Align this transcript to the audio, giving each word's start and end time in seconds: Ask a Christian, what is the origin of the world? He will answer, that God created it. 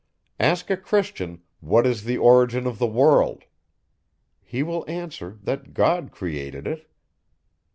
Ask 0.39 0.71
a 0.71 0.77
Christian, 0.77 1.43
what 1.59 1.85
is 1.85 2.05
the 2.05 2.17
origin 2.17 2.65
of 2.65 2.79
the 2.79 2.87
world? 2.87 3.43
He 4.43 4.63
will 4.63 4.83
answer, 4.89 5.37
that 5.43 5.75
God 5.75 6.09
created 6.11 6.65
it. 6.65 6.89